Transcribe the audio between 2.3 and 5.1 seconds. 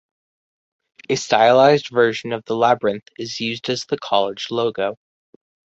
of the labyrinth is used as the college logo.